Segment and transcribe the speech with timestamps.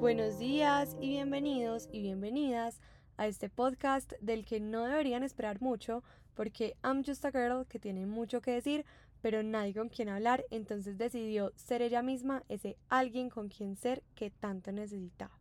[0.00, 2.80] Buenos días y bienvenidos y bienvenidas
[3.18, 6.02] a este podcast del que no deberían esperar mucho
[6.34, 8.86] porque I'm just a girl que tiene mucho que decir
[9.20, 14.02] pero nadie con quien hablar entonces decidió ser ella misma ese alguien con quien ser
[14.14, 15.38] que tanto necesitaba.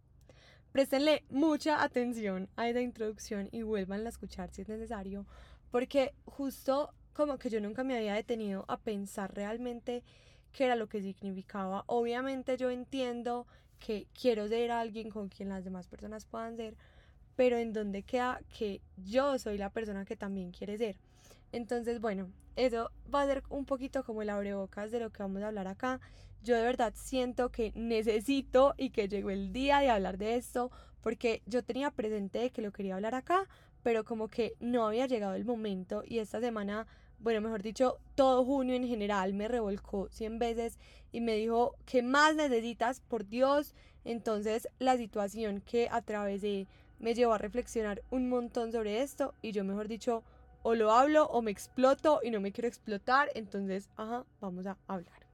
[0.74, 5.26] Préstenle mucha atención a esa introducción y vuelvan a escuchar si es necesario
[5.72, 10.04] porque justo como que yo nunca me había detenido a pensar realmente
[10.52, 11.86] qué era lo que significaba.
[11.88, 13.48] Obviamente yo entiendo
[13.80, 16.76] que quiero ser alguien con quien las demás personas puedan ser,
[17.36, 20.98] pero en dónde queda que yo soy la persona que también quiere ser.
[21.52, 25.42] Entonces, bueno, eso va a ser un poquito como el abrebocas de lo que vamos
[25.42, 26.00] a hablar acá.
[26.44, 30.72] Yo de verdad siento que necesito y que llegó el día de hablar de esto
[31.02, 33.48] porque yo tenía presente que lo quería hablar acá,
[33.84, 36.88] pero como que no había llegado el momento y esta semana
[37.22, 40.78] bueno, mejor dicho, todo junio en general me revolcó 100 veces
[41.12, 43.02] y me dijo, ¿qué más necesitas?
[43.02, 43.76] Por Dios.
[44.06, 46.68] Entonces la situación que atravesé
[47.00, 50.24] me llevó a reflexionar un montón sobre esto y yo, mejor dicho,
[50.64, 53.30] o lo hablo o me exploto y no me quiero explotar.
[53.36, 55.29] Entonces, ajá, vamos a hablar.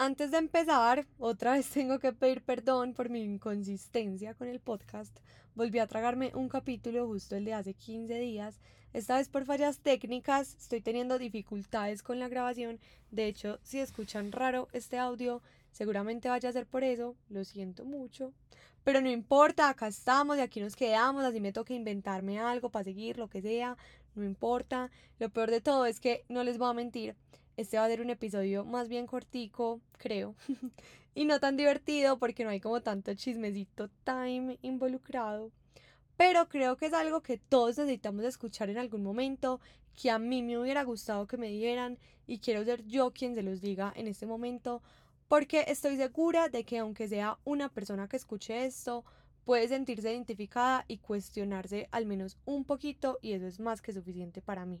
[0.00, 5.18] Antes de empezar, otra vez tengo que pedir perdón por mi inconsistencia con el podcast.
[5.56, 8.60] Volví a tragarme un capítulo justo el de hace 15 días.
[8.92, 12.78] Esta vez por fallas técnicas, estoy teniendo dificultades con la grabación.
[13.10, 17.16] De hecho, si escuchan raro este audio, seguramente vaya a ser por eso.
[17.28, 18.32] Lo siento mucho.
[18.84, 21.24] Pero no importa, acá estamos y aquí nos quedamos.
[21.24, 23.76] Así me toca inventarme algo para seguir, lo que sea.
[24.14, 24.92] No importa.
[25.18, 27.16] Lo peor de todo es que no les voy a mentir
[27.58, 30.36] este va a ser un episodio más bien cortico, creo.
[31.14, 35.50] y no tan divertido porque no hay como tanto chismecito time involucrado.
[36.16, 39.60] Pero creo que es algo que todos necesitamos escuchar en algún momento,
[40.00, 41.98] que a mí me hubiera gustado que me dieran
[42.28, 44.80] y quiero ser yo quien se los diga en este momento,
[45.26, 49.04] porque estoy segura de que aunque sea una persona que escuche esto,
[49.44, 54.42] puede sentirse identificada y cuestionarse al menos un poquito y eso es más que suficiente
[54.42, 54.80] para mí.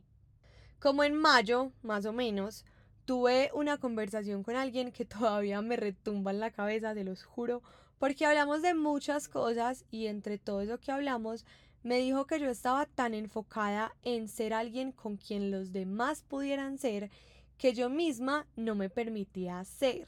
[0.78, 2.64] Como en mayo, más o menos,
[3.04, 7.62] tuve una conversación con alguien que todavía me retumba en la cabeza, se los juro,
[7.98, 11.44] porque hablamos de muchas cosas y entre todo eso que hablamos,
[11.82, 16.78] me dijo que yo estaba tan enfocada en ser alguien con quien los demás pudieran
[16.78, 17.10] ser
[17.56, 20.06] que yo misma no me permitía ser,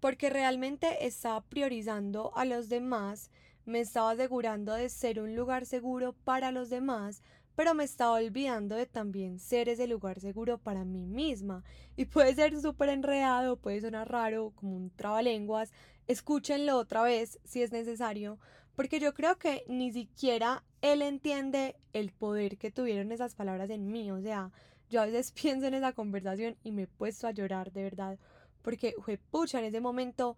[0.00, 3.30] porque realmente estaba priorizando a los demás,
[3.66, 7.22] me estaba asegurando de ser un lugar seguro para los demás,
[7.58, 11.64] pero me estaba olvidando de también ser ese lugar seguro para mí misma.
[11.96, 15.72] Y puede ser súper enredado, puede sonar raro, como un trabalenguas.
[16.06, 18.38] Escúchenlo otra vez si es necesario,
[18.76, 23.90] porque yo creo que ni siquiera él entiende el poder que tuvieron esas palabras en
[23.90, 24.12] mí.
[24.12, 24.52] O sea,
[24.88, 28.20] yo a veces pienso en esa conversación y me he puesto a llorar de verdad,
[28.62, 30.36] porque, fue pucha, en ese momento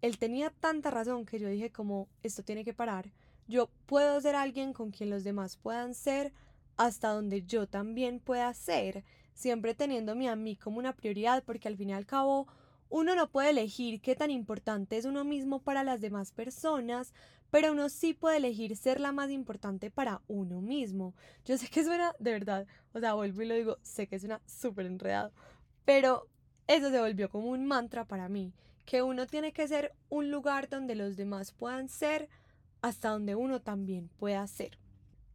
[0.00, 3.12] él tenía tanta razón que yo dije como, esto tiene que parar.
[3.46, 6.32] Yo puedo ser alguien con quien los demás puedan ser
[6.76, 11.76] hasta donde yo también pueda ser, siempre teniéndome a mí como una prioridad, porque al
[11.76, 12.46] fin y al cabo
[12.88, 17.14] uno no puede elegir qué tan importante es uno mismo para las demás personas,
[17.50, 21.14] pero uno sí puede elegir ser la más importante para uno mismo.
[21.44, 24.40] Yo sé que suena, de verdad, o sea, vuelvo y lo digo, sé que suena
[24.46, 25.32] súper enredado,
[25.84, 26.28] pero
[26.66, 28.52] eso se volvió como un mantra para mí,
[28.84, 32.28] que uno tiene que ser un lugar donde los demás puedan ser
[32.82, 34.81] hasta donde uno también pueda ser.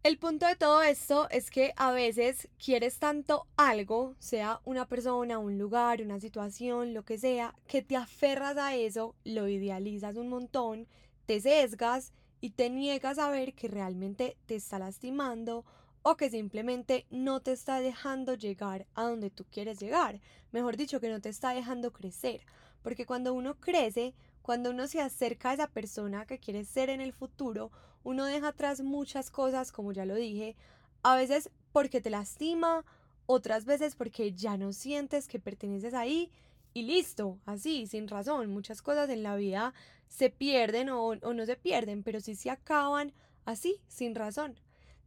[0.08, 5.38] El punto de todo esto es que a veces quieres tanto algo, sea una persona,
[5.38, 10.30] un lugar, una situación, lo que sea, que te aferras a eso, lo idealizas un
[10.30, 10.88] montón,
[11.26, 15.66] te sesgas y te niegas a ver que realmente te está lastimando
[16.04, 20.22] o que simplemente no te está dejando llegar a donde tú quieres llegar.
[20.54, 22.46] Mejor dicho, que no te está dejando crecer.
[22.82, 24.14] Porque cuando uno crece,
[24.48, 27.70] cuando uno se acerca a esa persona que quiere ser en el futuro,
[28.06, 30.56] uno deja atrás muchas cosas, como ya lo dije,
[31.04, 32.86] a veces porque te lastima,
[33.26, 36.32] otras veces porque ya no sientes que perteneces ahí
[36.74, 38.50] y listo, así, sin razón.
[38.50, 39.74] Muchas cosas en la vida
[40.08, 43.12] se pierden o, o no se pierden, pero sí se acaban
[43.44, 44.58] así, sin razón,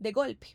[0.00, 0.48] de golpe.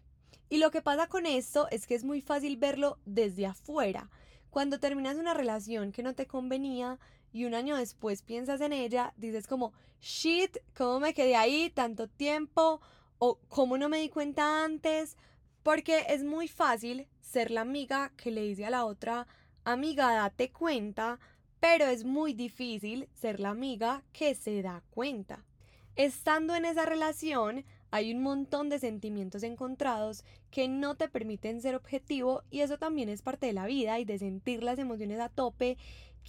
[0.48, 4.12] Y lo que pasa con esto es que es muy fácil verlo desde afuera.
[4.52, 7.00] Cuando terminas una relación que no te convenía
[7.36, 12.08] y un año después piensas en ella, dices como, shit, ¿cómo me quedé ahí tanto
[12.08, 12.80] tiempo?
[13.18, 15.18] O ¿cómo no me di cuenta antes?
[15.62, 19.28] Porque es muy fácil ser la amiga que le dice a la otra,
[19.66, 21.20] amiga, date cuenta,
[21.60, 25.44] pero es muy difícil ser la amiga que se da cuenta.
[25.98, 31.76] Estando en esa relación, hay un montón de sentimientos encontrados que no te permiten ser
[31.76, 35.28] objetivo y eso también es parte de la vida y de sentir las emociones a
[35.28, 35.78] tope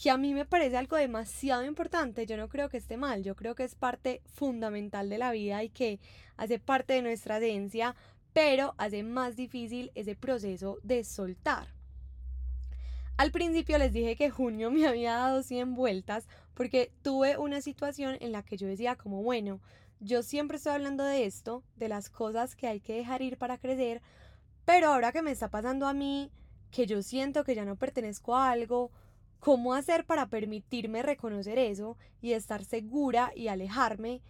[0.01, 3.35] que a mí me parece algo demasiado importante, yo no creo que esté mal, yo
[3.35, 5.99] creo que es parte fundamental de la vida y que
[6.37, 7.97] hace parte de nuestra esencia,
[8.35, 11.69] pero hace más difícil ese proceso de soltar.
[13.17, 18.19] Al principio les dije que junio me había dado 100 vueltas porque tuve una situación
[18.21, 19.63] en la que yo decía como, bueno,
[20.01, 23.57] yo siempre estoy hablando de esto, de las cosas que hay que dejar ir para
[23.57, 24.03] crecer,
[24.67, 26.31] pero ahora que me está pasando a mí,
[26.71, 28.91] que yo siento que ya no pertenezco a algo,
[29.47, 34.21] ¿cómo hacer para permitirme reconocer eso y estar segura y alejarme?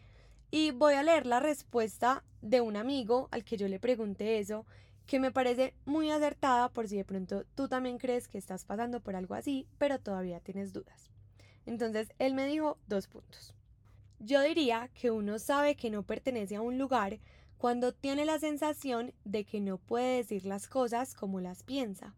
[0.51, 4.67] Y voy a leer la respuesta de un amigo al que yo le pregunté eso,
[5.07, 9.01] que me parece muy acertada por si de pronto tú también crees que estás pasando
[9.01, 11.11] por algo así, pero todavía tienes dudas.
[11.65, 13.55] Entonces él me dijo dos puntos.
[14.19, 17.21] Yo diría que uno sabe que no pertenece a un lugar
[17.57, 22.15] cuando tiene la sensación de que no puede decir las cosas como las piensa.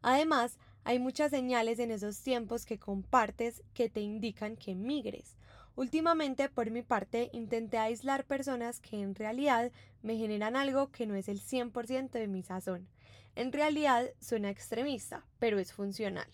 [0.00, 5.36] Además, hay muchas señales en esos tiempos que compartes que te indican que migres.
[5.74, 9.72] Últimamente, por mi parte, intenté aislar personas que en realidad
[10.02, 12.86] me generan algo que no es el 100% de mi sazón.
[13.34, 16.28] En realidad suena extremista, pero es funcional.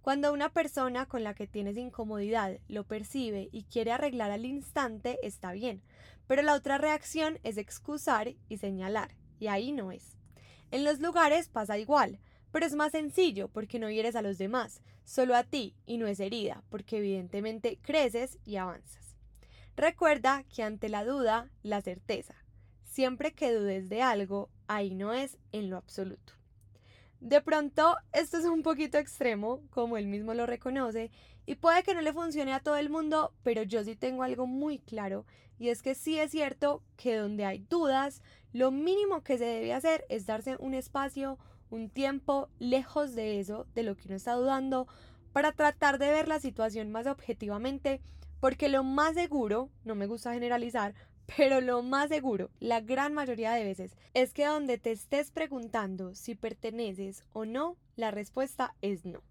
[0.00, 5.18] Cuando una persona con la que tienes incomodidad lo percibe y quiere arreglar al instante,
[5.22, 5.82] está bien,
[6.26, 10.16] pero la otra reacción es excusar y señalar, y ahí no es.
[10.70, 12.18] En los lugares pasa igual,
[12.54, 16.06] pero es más sencillo porque no hieres a los demás, solo a ti, y no
[16.06, 19.16] es herida, porque evidentemente creces y avanzas.
[19.76, 22.36] Recuerda que ante la duda, la certeza.
[22.84, 26.34] Siempre que dudes de algo, ahí no es en lo absoluto.
[27.18, 31.10] De pronto, esto es un poquito extremo, como él mismo lo reconoce,
[31.46, 34.46] y puede que no le funcione a todo el mundo, pero yo sí tengo algo
[34.46, 35.26] muy claro,
[35.58, 38.22] y es que sí es cierto que donde hay dudas,
[38.52, 41.36] lo mínimo que se debe hacer es darse un espacio,
[41.74, 44.86] un tiempo lejos de eso, de lo que uno está dudando,
[45.32, 48.00] para tratar de ver la situación más objetivamente,
[48.38, 50.94] porque lo más seguro, no me gusta generalizar,
[51.36, 56.14] pero lo más seguro, la gran mayoría de veces, es que donde te estés preguntando
[56.14, 59.22] si perteneces o no, la respuesta es no.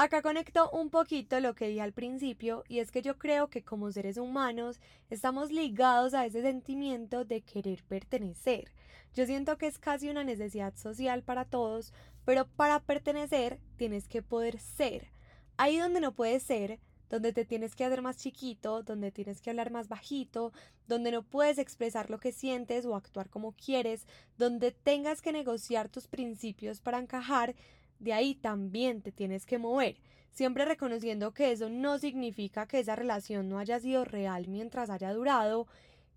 [0.00, 3.64] Acá conecto un poquito lo que dije al principio y es que yo creo que
[3.64, 4.78] como seres humanos
[5.10, 8.70] estamos ligados a ese sentimiento de querer pertenecer.
[9.12, 11.92] Yo siento que es casi una necesidad social para todos,
[12.24, 15.10] pero para pertenecer tienes que poder ser.
[15.56, 16.78] Ahí donde no puedes ser,
[17.10, 20.52] donde te tienes que hacer más chiquito, donde tienes que hablar más bajito,
[20.86, 24.06] donde no puedes expresar lo que sientes o actuar como quieres,
[24.36, 27.56] donde tengas que negociar tus principios para encajar,
[27.98, 30.00] de ahí también te tienes que mover,
[30.30, 35.12] siempre reconociendo que eso no significa que esa relación no haya sido real mientras haya
[35.12, 35.66] durado.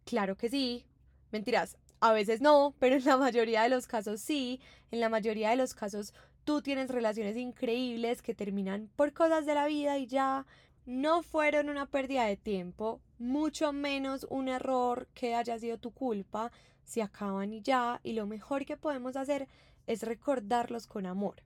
[0.06, 0.86] Claro que sí,
[1.32, 4.60] mentiras, a veces no, pero en la mayoría de los casos sí,
[4.92, 6.14] en la mayoría de los casos
[6.44, 10.46] tú tienes relaciones increíbles que terminan por cosas de la vida y ya
[10.86, 16.52] no fueron una pérdida de tiempo, mucho menos un error que haya sido tu culpa,
[16.84, 19.48] se acaban y ya, y lo mejor que podemos hacer
[19.86, 21.44] es recordarlos con amor.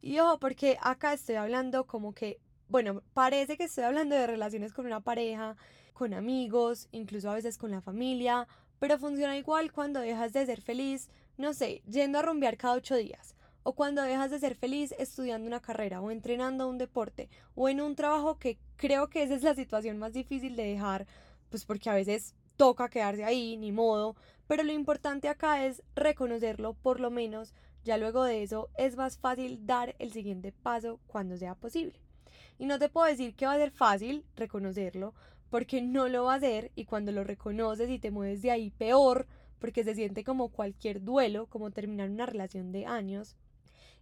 [0.00, 2.38] Y ojo, porque acá estoy hablando como que,
[2.68, 5.56] bueno, parece que estoy hablando de relaciones con una pareja,
[5.92, 8.48] con amigos, incluso a veces con la familia,
[8.78, 12.96] pero funciona igual cuando dejas de ser feliz, no sé, yendo a rumbear cada ocho
[12.96, 17.68] días o cuando dejas de ser feliz estudiando una carrera o entrenando un deporte o
[17.68, 21.06] en un trabajo que creo que esa es la situación más difícil de dejar,
[21.50, 26.74] pues porque a veces toca quedarse ahí, ni modo, pero lo importante acá es reconocerlo
[26.74, 31.36] por lo menos, ya luego de eso es más fácil dar el siguiente paso cuando
[31.36, 32.00] sea posible.
[32.58, 35.14] Y no te puedo decir que va a ser fácil reconocerlo,
[35.50, 38.70] porque no lo va a ser y cuando lo reconoces y te mueves de ahí
[38.70, 39.26] peor,
[39.58, 43.36] porque se siente como cualquier duelo, como terminar una relación de años,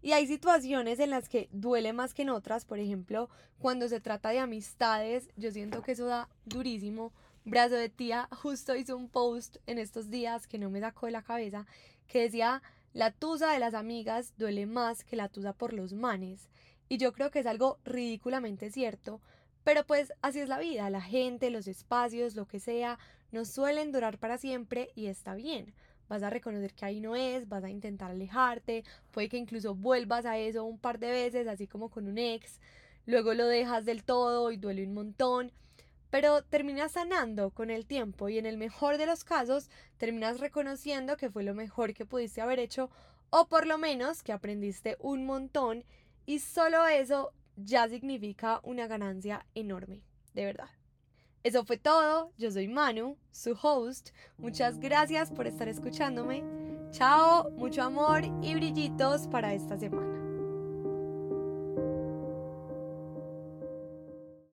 [0.01, 4.01] y hay situaciones en las que duele más que en otras, por ejemplo, cuando se
[4.01, 7.13] trata de amistades, yo siento que eso da durísimo.
[7.45, 11.13] Brazo de tía justo hizo un post en estos días que no me sacó de
[11.13, 11.67] la cabeza,
[12.07, 12.63] que decía,
[12.99, 16.49] la tusa de las amigas duele más que la tusa por los manes.
[16.89, 19.21] Y yo creo que es algo ridículamente cierto,
[19.63, 22.99] pero pues así es la vida, la gente, los espacios, lo que sea,
[23.31, 25.75] no suelen durar para siempre y está bien
[26.09, 30.27] vas a reconocer que ahí no es, vas a intentar alejarte, puede que incluso vuelvas
[30.27, 32.59] a eso un par de veces, así como con un ex,
[33.07, 35.53] luego lo dejas del todo y duele un montón,
[36.11, 41.17] pero terminas sanando con el tiempo y en el mejor de los casos terminas reconociendo
[41.17, 42.91] que fue lo mejor que pudiste haber hecho
[43.31, 45.85] o por lo menos que aprendiste un montón
[46.27, 50.03] y solo eso ya significa una ganancia enorme,
[50.35, 50.69] de verdad.
[51.43, 52.33] Eso fue todo.
[52.37, 54.11] Yo soy Manu, su host.
[54.37, 56.45] Muchas gracias por estar escuchándome.
[56.91, 60.18] Chao, mucho amor y brillitos para esta semana.